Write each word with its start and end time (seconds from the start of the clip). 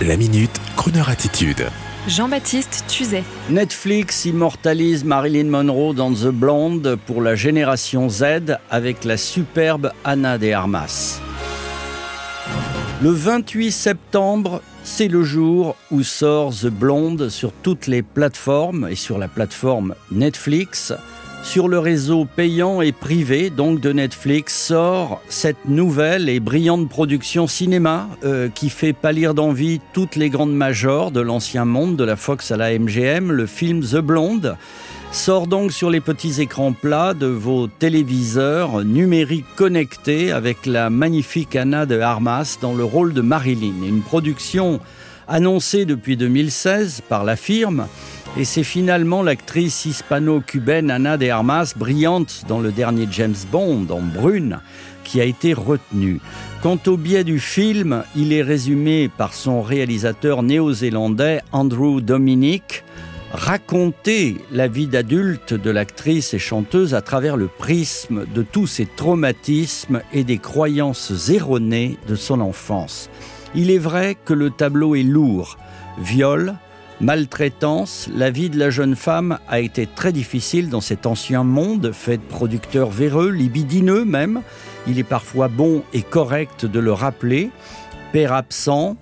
La 0.00 0.16
minute, 0.16 0.50
Kroneur 0.76 1.10
attitude. 1.10 1.68
Jean-Baptiste 2.08 2.84
Tuzet. 2.88 3.22
Netflix 3.50 4.24
immortalise 4.24 5.04
Marilyn 5.04 5.44
Monroe 5.44 5.94
dans 5.94 6.12
The 6.12 6.28
Blonde 6.28 6.98
pour 7.06 7.22
la 7.22 7.36
génération 7.36 8.08
Z 8.08 8.56
avec 8.68 9.04
la 9.04 9.16
superbe 9.16 9.92
Anna 10.04 10.38
de 10.38 10.50
Armas. 10.50 11.20
Le 13.00 13.10
28 13.10 13.70
septembre, 13.70 14.62
c'est 14.82 15.08
le 15.08 15.22
jour 15.22 15.76
où 15.92 16.02
sort 16.02 16.52
The 16.52 16.66
Blonde 16.66 17.28
sur 17.28 17.52
toutes 17.52 17.86
les 17.86 18.02
plateformes 18.02 18.88
et 18.90 18.96
sur 18.96 19.18
la 19.18 19.28
plateforme 19.28 19.94
Netflix. 20.10 20.92
Sur 21.42 21.68
le 21.68 21.80
réseau 21.80 22.24
payant 22.24 22.80
et 22.82 22.92
privé 22.92 23.50
donc 23.50 23.80
de 23.80 23.92
Netflix 23.92 24.56
sort 24.56 25.20
cette 25.28 25.66
nouvelle 25.66 26.28
et 26.28 26.38
brillante 26.38 26.88
production 26.88 27.46
cinéma 27.46 28.08
euh, 28.24 28.48
qui 28.48 28.70
fait 28.70 28.92
pâlir 28.92 29.34
d'envie 29.34 29.80
toutes 29.92 30.16
les 30.16 30.30
grandes 30.30 30.54
majors 30.54 31.10
de 31.10 31.20
l'ancien 31.20 31.64
monde 31.64 31.96
de 31.96 32.04
la 32.04 32.16
Fox 32.16 32.52
à 32.52 32.56
la 32.56 32.78
MGM, 32.78 33.32
le 33.32 33.46
film 33.46 33.80
The 33.80 33.98
Blonde 33.98 34.56
sort 35.10 35.46
donc 35.46 35.72
sur 35.72 35.90
les 35.90 36.00
petits 36.00 36.40
écrans 36.40 36.72
plats 36.72 37.12
de 37.12 37.26
vos 37.26 37.66
téléviseurs 37.66 38.82
numériques 38.82 39.44
connectés 39.56 40.32
avec 40.32 40.64
la 40.64 40.88
magnifique 40.88 41.54
Anna 41.54 41.84
de 41.84 42.00
Armas 42.00 42.56
dans 42.62 42.72
le 42.72 42.84
rôle 42.84 43.12
de 43.12 43.20
Marilyn. 43.20 43.84
Une 43.86 44.00
production 44.00 44.80
annoncée 45.28 45.84
depuis 45.84 46.16
2016 46.16 47.02
par 47.08 47.24
la 47.24 47.36
firme 47.36 47.86
et 48.36 48.44
c'est 48.44 48.64
finalement 48.64 49.22
l'actrice 49.22 49.84
hispano-cubaine 49.84 50.90
Ana 50.90 51.16
de 51.16 51.28
Armas, 51.28 51.74
brillante 51.76 52.44
dans 52.48 52.60
le 52.60 52.72
dernier 52.72 53.06
James 53.10 53.34
Bond, 53.50 53.86
en 53.90 54.00
brune, 54.00 54.60
qui 55.04 55.20
a 55.20 55.24
été 55.24 55.52
retenue. 55.52 56.20
Quant 56.62 56.78
au 56.86 56.96
biais 56.96 57.24
du 57.24 57.38
film, 57.38 58.04
il 58.16 58.32
est 58.32 58.42
résumé 58.42 59.10
par 59.16 59.34
son 59.34 59.60
réalisateur 59.60 60.42
néo-zélandais 60.42 61.42
Andrew 61.52 62.00
Dominic, 62.00 62.84
raconter 63.32 64.36
la 64.50 64.68
vie 64.68 64.86
d'adulte 64.86 65.52
de 65.52 65.70
l'actrice 65.70 66.32
et 66.32 66.38
chanteuse 66.38 66.94
à 66.94 67.02
travers 67.02 67.36
le 67.36 67.48
prisme 67.48 68.24
de 68.34 68.42
tous 68.42 68.66
ses 68.66 68.86
traumatismes 68.86 70.00
et 70.12 70.24
des 70.24 70.38
croyances 70.38 71.28
erronées 71.28 71.98
de 72.08 72.14
son 72.14 72.40
enfance. 72.40 73.10
Il 73.54 73.70
est 73.70 73.78
vrai 73.78 74.16
que 74.24 74.32
le 74.32 74.50
tableau 74.50 74.94
est 74.94 75.02
lourd. 75.02 75.58
Viol, 75.98 76.54
maltraitance, 77.02 78.08
la 78.14 78.30
vie 78.30 78.48
de 78.48 78.58
la 78.58 78.70
jeune 78.70 78.94
femme 78.94 79.38
a 79.48 79.60
été 79.60 79.86
très 79.86 80.12
difficile 80.12 80.68
dans 80.68 80.80
cet 80.80 81.04
ancien 81.04 81.42
monde 81.42 81.90
fait 81.92 82.16
de 82.16 82.22
producteurs 82.22 82.90
véreux, 82.90 83.30
libidineux 83.30 84.04
même. 84.04 84.42
Il 84.86 84.98
est 84.98 85.04
parfois 85.04 85.48
bon 85.48 85.82
et 85.92 86.02
correct 86.02 86.64
de 86.64 86.78
le 86.78 86.92
rappeler. 86.92 87.50
Père 88.12 88.32
absent, 88.32 88.96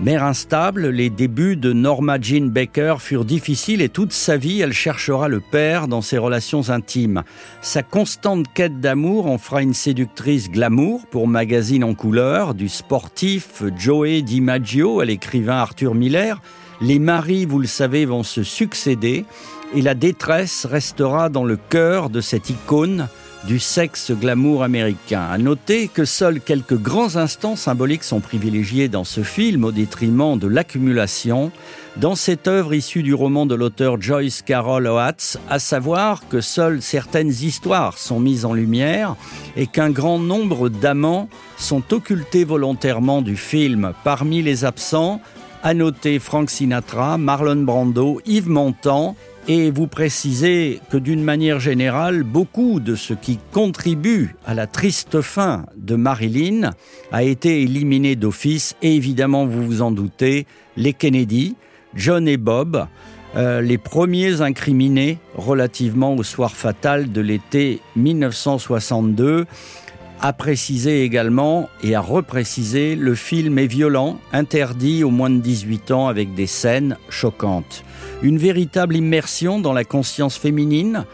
Mère 0.00 0.22
instable, 0.22 0.90
les 0.90 1.10
débuts 1.10 1.56
de 1.56 1.72
Norma 1.72 2.20
Jean 2.20 2.46
Baker 2.46 2.96
furent 3.00 3.24
difficiles 3.24 3.82
et 3.82 3.88
toute 3.88 4.12
sa 4.12 4.36
vie, 4.36 4.60
elle 4.60 4.72
cherchera 4.72 5.26
le 5.26 5.40
père 5.40 5.88
dans 5.88 6.02
ses 6.02 6.18
relations 6.18 6.70
intimes. 6.70 7.24
Sa 7.62 7.82
constante 7.82 8.46
quête 8.54 8.78
d'amour 8.78 9.26
en 9.26 9.38
fera 9.38 9.60
une 9.60 9.74
séductrice 9.74 10.50
glamour 10.50 11.04
pour 11.10 11.26
magazine 11.26 11.82
en 11.82 11.94
couleur, 11.94 12.54
du 12.54 12.68
sportif 12.68 13.64
Joey 13.76 14.22
DiMaggio 14.22 15.00
à 15.00 15.04
l'écrivain 15.04 15.56
Arthur 15.56 15.96
Miller, 15.96 16.40
les 16.80 16.98
maris, 16.98 17.44
vous 17.44 17.58
le 17.58 17.66
savez, 17.66 18.04
vont 18.04 18.22
se 18.22 18.42
succéder 18.42 19.24
et 19.74 19.82
la 19.82 19.94
détresse 19.94 20.64
restera 20.64 21.28
dans 21.28 21.44
le 21.44 21.56
cœur 21.56 22.10
de 22.10 22.20
cette 22.20 22.50
icône 22.50 23.08
du 23.44 23.58
sexe 23.58 24.10
glamour 24.10 24.62
américain. 24.62 25.22
À 25.30 25.38
noter 25.38 25.88
que 25.88 26.04
seuls 26.04 26.40
quelques 26.40 26.76
grands 26.76 27.16
instants 27.16 27.56
symboliques 27.56 28.04
sont 28.04 28.20
privilégiés 28.20 28.88
dans 28.88 29.04
ce 29.04 29.22
film 29.22 29.64
au 29.64 29.72
détriment 29.72 30.38
de 30.38 30.48
l'accumulation 30.48 31.52
dans 31.96 32.14
cette 32.14 32.46
œuvre 32.46 32.74
issue 32.74 33.02
du 33.02 33.14
roman 33.14 33.46
de 33.46 33.54
l'auteur 33.54 34.00
Joyce 34.00 34.42
Carol 34.42 34.86
Oates, 34.86 35.38
à 35.48 35.58
savoir 35.58 36.28
que 36.28 36.40
seules 36.40 36.82
certaines 36.82 37.30
histoires 37.30 37.98
sont 37.98 38.20
mises 38.20 38.44
en 38.44 38.52
lumière 38.52 39.16
et 39.56 39.66
qu'un 39.66 39.90
grand 39.90 40.18
nombre 40.18 40.68
d'amants 40.68 41.28
sont 41.56 41.92
occultés 41.92 42.44
volontairement 42.44 43.22
du 43.22 43.36
film. 43.36 43.92
Parmi 44.04 44.42
les 44.42 44.64
absents, 44.64 45.20
à 45.62 45.74
noter 45.74 46.18
Frank 46.18 46.50
Sinatra, 46.50 47.18
Marlon 47.18 47.62
Brando, 47.62 48.20
Yves 48.26 48.48
Montand, 48.48 49.16
et 49.48 49.70
vous 49.70 49.86
précisez 49.86 50.80
que 50.90 50.98
d'une 50.98 51.22
manière 51.22 51.58
générale, 51.58 52.22
beaucoup 52.22 52.80
de 52.80 52.94
ce 52.94 53.14
qui 53.14 53.38
contribue 53.52 54.36
à 54.46 54.54
la 54.54 54.66
triste 54.66 55.22
fin 55.22 55.64
de 55.76 55.94
Marilyn 55.94 56.70
a 57.12 57.22
été 57.22 57.62
éliminé 57.62 58.14
d'office, 58.14 58.76
et 58.82 58.94
évidemment, 58.94 59.46
vous 59.46 59.64
vous 59.64 59.82
en 59.82 59.90
doutez, 59.90 60.46
les 60.76 60.92
Kennedy, 60.92 61.56
John 61.94 62.28
et 62.28 62.36
Bob, 62.36 62.86
euh, 63.36 63.60
les 63.60 63.78
premiers 63.78 64.40
incriminés 64.40 65.18
relativement 65.34 66.14
au 66.14 66.22
soir 66.22 66.52
fatal 66.52 67.12
de 67.12 67.20
l'été 67.20 67.80
1962 67.96 69.46
a 70.20 70.32
précisé 70.32 71.04
également 71.04 71.68
et 71.82 71.94
a 71.94 72.00
reprécisé 72.00 72.96
le 72.96 73.14
film 73.14 73.58
est 73.58 73.66
violent, 73.66 74.18
interdit 74.32 75.04
aux 75.04 75.10
moins 75.10 75.30
de 75.30 75.38
18 75.38 75.90
ans 75.92 76.08
avec 76.08 76.34
des 76.34 76.46
scènes 76.46 76.96
choquantes. 77.08 77.84
Une 78.22 78.38
véritable 78.38 78.96
immersion 78.96 79.60
dans 79.60 79.72
la 79.72 79.84
conscience 79.84 80.36
féminine 80.36 81.04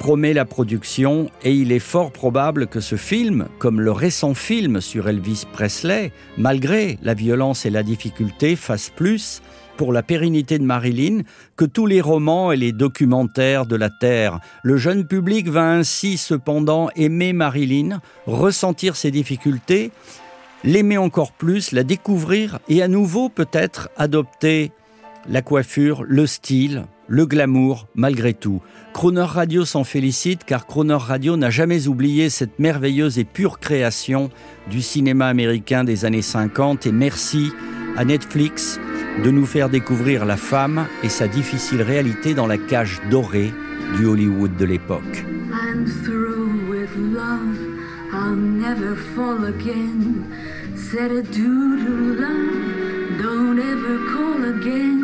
promet 0.00 0.32
la 0.32 0.46
production 0.46 1.30
et 1.44 1.52
il 1.52 1.72
est 1.72 1.78
fort 1.78 2.10
probable 2.10 2.68
que 2.68 2.80
ce 2.80 2.96
film, 2.96 3.48
comme 3.58 3.82
le 3.82 3.92
récent 3.92 4.32
film 4.32 4.80
sur 4.80 5.10
Elvis 5.10 5.44
Presley, 5.52 6.10
malgré 6.38 6.98
la 7.02 7.12
violence 7.12 7.66
et 7.66 7.70
la 7.70 7.82
difficulté, 7.82 8.56
fasse 8.56 8.88
plus 8.88 9.42
pour 9.76 9.92
la 9.92 10.02
pérennité 10.02 10.58
de 10.58 10.64
Marilyn 10.64 11.20
que 11.54 11.66
tous 11.66 11.84
les 11.84 12.00
romans 12.00 12.50
et 12.50 12.56
les 12.56 12.72
documentaires 12.72 13.66
de 13.66 13.76
la 13.76 13.90
Terre. 13.90 14.40
Le 14.62 14.78
jeune 14.78 15.06
public 15.06 15.48
va 15.50 15.70
ainsi 15.70 16.16
cependant 16.16 16.88
aimer 16.96 17.34
Marilyn, 17.34 18.00
ressentir 18.26 18.96
ses 18.96 19.10
difficultés, 19.10 19.92
l'aimer 20.64 20.96
encore 20.96 21.32
plus, 21.32 21.72
la 21.72 21.84
découvrir 21.84 22.58
et 22.70 22.82
à 22.82 22.88
nouveau 22.88 23.28
peut-être 23.28 23.90
adopter 23.98 24.72
la 25.28 25.42
coiffure, 25.42 26.04
le 26.08 26.26
style, 26.26 26.86
le 27.10 27.26
glamour 27.26 27.88
malgré 27.94 28.32
tout. 28.32 28.62
Croner 28.94 29.22
Radio 29.22 29.64
s'en 29.64 29.84
félicite 29.84 30.44
car 30.44 30.66
Croner 30.66 30.94
Radio 30.94 31.36
n'a 31.36 31.50
jamais 31.50 31.88
oublié 31.88 32.30
cette 32.30 32.58
merveilleuse 32.58 33.18
et 33.18 33.24
pure 33.24 33.58
création 33.58 34.30
du 34.70 34.80
cinéma 34.80 35.26
américain 35.26 35.84
des 35.84 36.04
années 36.04 36.22
50 36.22 36.86
et 36.86 36.92
merci 36.92 37.52
à 37.96 38.04
Netflix 38.04 38.78
de 39.24 39.30
nous 39.30 39.44
faire 39.44 39.68
découvrir 39.68 40.24
la 40.24 40.36
femme 40.36 40.86
et 41.02 41.08
sa 41.08 41.26
difficile 41.26 41.82
réalité 41.82 42.32
dans 42.32 42.46
la 42.46 42.56
cage 42.56 43.00
dorée 43.10 43.52
du 43.96 44.06
Hollywood 44.06 44.56
de 44.56 44.64
l'époque. 44.64 45.24
Said 50.90 51.36
love, 51.36 52.18
don't 53.22 53.60
ever 53.60 53.98
call 54.12 54.44
again. 54.44 54.99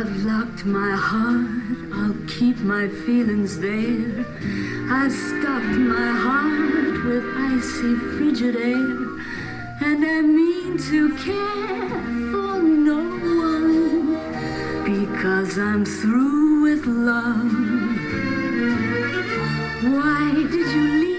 I've 0.00 0.24
locked 0.24 0.64
my 0.64 0.92
heart, 0.96 1.92
I'll 1.92 2.16
keep 2.26 2.56
my 2.60 2.88
feelings 3.04 3.60
there. 3.60 4.24
I've 4.88 5.12
stopped 5.12 5.76
my 5.76 6.10
heart 6.24 7.04
with 7.04 7.22
icy 7.36 7.96
frigid 8.16 8.56
air. 8.56 8.96
And 9.82 10.02
I 10.02 10.22
mean 10.22 10.78
to 10.88 11.14
care 11.16 11.90
for 12.32 12.62
no 12.62 13.02
one 13.44 14.14
because 14.84 15.58
I'm 15.58 15.84
through 15.84 16.62
with 16.62 16.86
love. 16.86 17.52
Why 19.82 20.32
did 20.32 20.66
you 20.74 20.82
leave 21.00 21.09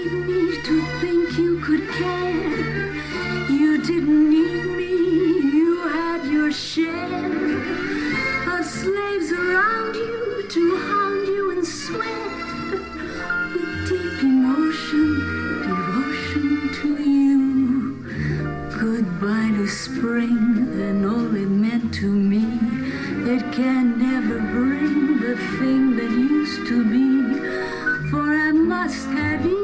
It 23.34 23.50
can 23.50 23.98
never 23.98 24.40
bring 24.40 25.18
the 25.18 25.36
thing 25.58 25.96
that 25.96 26.10
used 26.10 26.68
to 26.68 26.84
be, 26.84 28.10
for 28.10 28.20
I 28.20 28.52
must 28.52 29.06
have 29.06 29.46
you 29.46 29.61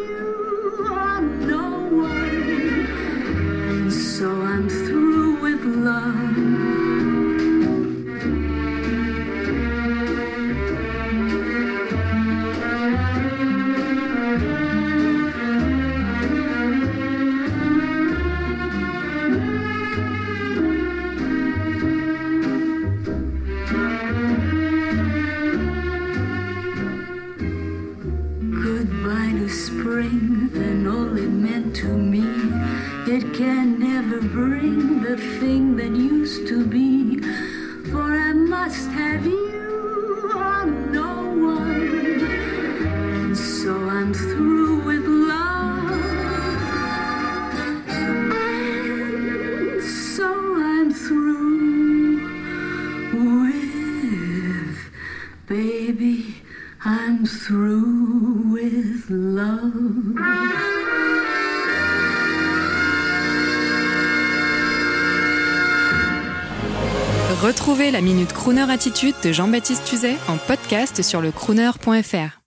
And 30.08 30.50
than 30.52 30.86
all 30.86 31.18
it 31.18 31.28
meant 31.28 31.76
to 31.76 31.86
me. 31.86 32.24
It 33.06 33.34
can 33.34 33.78
never 33.78 34.22
bring 34.22 35.02
the 35.02 35.18
thing 35.38 35.76
that 35.76 35.90
used 35.94 36.48
to 36.48 36.64
be. 36.64 37.20
For 37.90 38.00
I 38.00 38.32
must 38.32 38.88
have 38.92 39.26
you 39.26 40.30
or 40.34 40.64
no 40.64 41.12
one. 41.56 43.34
So 43.34 43.86
I'm 43.86 44.14
through 44.14 44.80
with 44.86 45.04
love. 45.06 45.90
And 47.86 49.82
so 49.82 50.28
I'm 50.56 50.90
through 50.90 52.22
with 53.12 54.78
baby. 55.46 55.77
I'm 56.84 57.26
through 57.26 58.52
with 58.52 59.10
love. 59.10 60.14
Retrouvez 67.42 67.90
la 67.90 68.00
Minute 68.00 68.32
Crooner 68.32 68.70
Attitude 68.70 69.14
de 69.22 69.32
Jean-Baptiste 69.32 69.84
Tuzet 69.84 70.16
en 70.28 70.36
podcast 70.36 71.02
sur 71.02 71.20
le 71.20 71.32
crooner.fr. 71.32 72.37